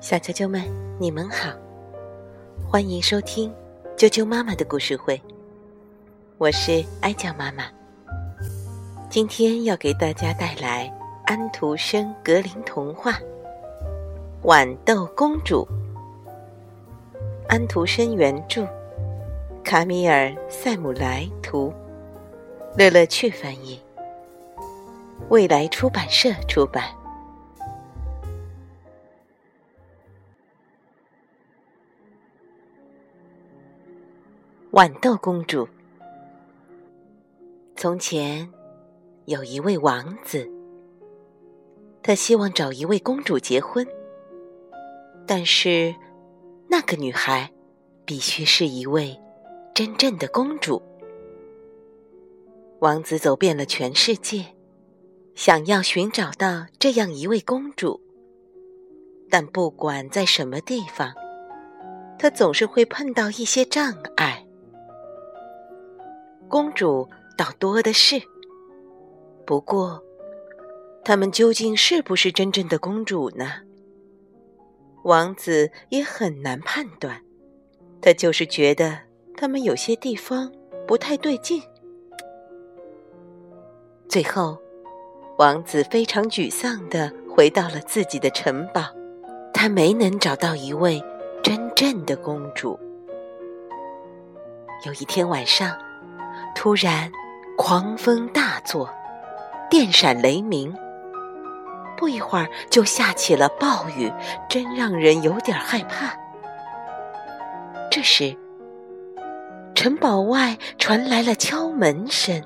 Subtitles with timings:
[0.00, 0.62] 小啾啾们，
[0.98, 1.50] 你们好，
[2.70, 3.52] 欢迎收听
[3.96, 5.20] 啾啾妈妈的故事会。
[6.38, 7.64] 我是哀酱妈妈，
[9.10, 10.90] 今天要给大家带来
[11.24, 13.12] 安徒生格林童话
[14.44, 15.66] 《豌豆公主》。
[17.48, 18.66] 安徒生原著，
[19.64, 21.72] 卡米尔·塞姆莱图，
[22.76, 23.82] 乐乐趣翻译，
[25.28, 26.84] 未来出版社出版。
[34.70, 35.66] 豌豆公主。
[37.74, 38.52] 从前，
[39.24, 40.46] 有一位王子，
[42.02, 43.86] 他希望找一位公主结婚，
[45.26, 45.94] 但是
[46.68, 47.50] 那个女孩
[48.04, 49.18] 必须是一位
[49.74, 50.82] 真正的公主。
[52.80, 54.54] 王子走遍了全世界，
[55.34, 58.02] 想要寻找到这样一位公主，
[59.30, 61.14] 但不管在什么地方，
[62.18, 64.44] 他总是会碰到一些障碍。
[66.48, 68.20] 公主倒多的是，
[69.44, 70.02] 不过，
[71.04, 73.46] 她们究竟是不是真正的公主呢？
[75.04, 77.22] 王子也很难判断，
[78.00, 78.98] 他就是觉得
[79.36, 80.50] 他们有些地方
[80.86, 81.62] 不太对劲。
[84.08, 84.58] 最后，
[85.38, 88.82] 王子非常沮丧的回到了自己的城堡，
[89.52, 91.02] 他没能找到一位
[91.42, 92.78] 真正的公主。
[94.86, 95.87] 有一天晚上。
[96.60, 97.08] 突然，
[97.56, 98.92] 狂风大作，
[99.70, 100.74] 电闪雷鸣。
[101.96, 104.12] 不一会儿，就下起了暴雨，
[104.48, 106.12] 真让人有点害怕。
[107.88, 108.36] 这时，
[109.72, 112.42] 城堡外传来了敲门声。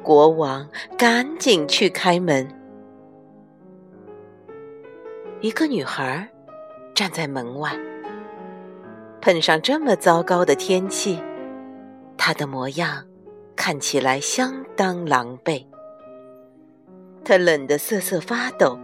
[0.00, 0.64] 国王
[0.96, 2.48] 赶紧去开门。
[5.40, 6.28] 一个女孩
[6.94, 7.72] 站在门外，
[9.20, 11.20] 碰上这么糟糕的天气。
[12.24, 13.04] 他的模样
[13.56, 15.66] 看起来相当狼狈，
[17.24, 18.78] 他冷得瑟瑟发抖，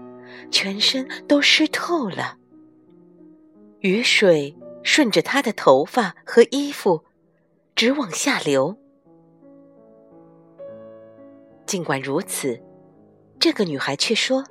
[0.51, 2.37] 全身都湿透了。
[3.79, 7.05] 雨水顺着他的头发和衣服
[7.77, 8.77] 直往下流。
[11.65, 12.61] 尽管如此，
[13.39, 14.43] 这个女孩却说：“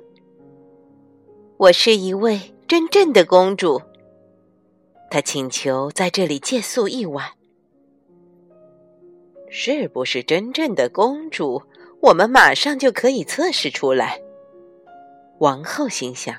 [1.58, 3.82] 我是一位真正的公主。”
[5.12, 7.37] 她请求在这里借宿一晚。
[9.50, 11.62] 是不是真正的公主？
[12.00, 14.20] 我们马上就可以测试出来。
[15.38, 16.36] 王后心想，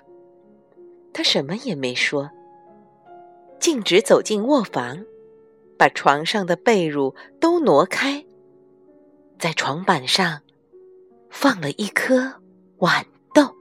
[1.12, 2.30] 她什么也没说，
[3.60, 5.04] 径直走进卧房，
[5.78, 8.24] 把床上的被褥都挪开，
[9.38, 10.42] 在床板上
[11.30, 12.34] 放了一颗
[12.78, 13.04] 豌
[13.34, 13.54] 豆，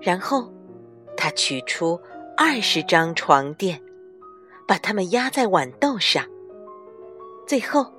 [0.00, 0.52] 然后
[1.16, 2.00] 她取出
[2.36, 3.80] 二十张床垫。
[4.72, 6.24] 把它们压在豌豆上，
[7.46, 7.92] 最后，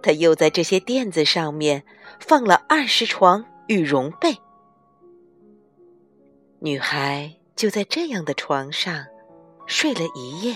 [0.00, 1.82] 他又在这些垫子上面
[2.20, 4.36] 放了二十床羽绒被。
[6.60, 9.04] 女孩就在这样的床上
[9.66, 10.54] 睡了一夜。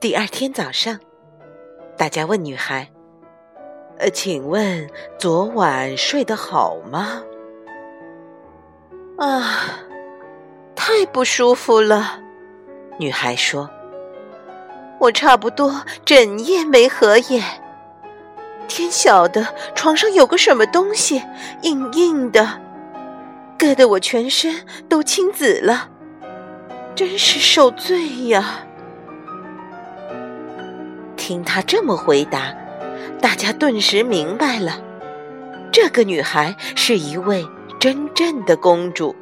[0.00, 0.98] 第二天早上，
[1.96, 2.90] 大家问女孩
[4.00, 7.22] ：“呃，请问昨晚睡得好吗？”
[9.18, 9.86] 啊。
[11.12, 12.20] 不舒服了，
[12.98, 13.68] 女孩说
[15.00, 17.42] ：“我差不多整夜没合眼。
[18.68, 19.44] 天晓得
[19.74, 21.20] 床上有个什么东西，
[21.62, 22.60] 硬硬的，
[23.58, 25.88] 硌得我全身都青紫了，
[26.94, 28.60] 真是受罪呀！”
[31.18, 32.54] 听他这么回答，
[33.20, 34.80] 大家顿时明白了，
[35.72, 37.44] 这个女孩是一位
[37.80, 39.14] 真正的公主。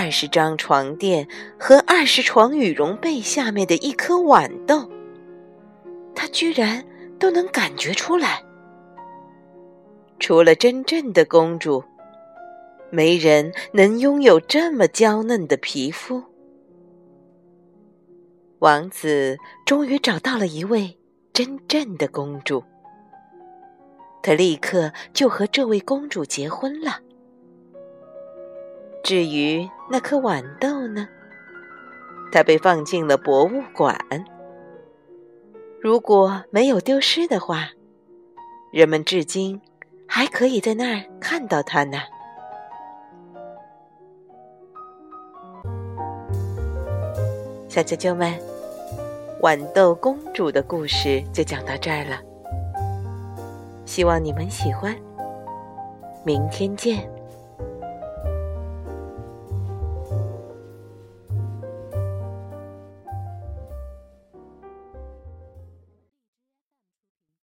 [0.00, 1.26] 二十张床垫
[1.58, 4.88] 和二十床羽绒被下面的一颗豌豆，
[6.14, 6.86] 他居然
[7.18, 8.40] 都能感觉出来。
[10.20, 11.82] 除了真正的公主，
[12.90, 16.22] 没人能拥有这么娇嫩的皮肤。
[18.60, 19.36] 王子
[19.66, 20.96] 终于找到了一位
[21.32, 22.62] 真正的公主，
[24.22, 27.00] 他立刻就和这位公主结婚了。
[29.08, 31.08] 至于那颗豌豆呢？
[32.30, 33.96] 它被放进了博物馆。
[35.80, 37.70] 如果没有丢失的话，
[38.70, 39.58] 人们至今
[40.06, 41.96] 还可以在那儿看到它呢。
[47.66, 48.38] 小啾啾们，
[49.40, 52.20] 豌豆公主的故事就讲到这儿了。
[53.86, 54.94] 希望你们喜欢。
[56.26, 57.10] 明天见。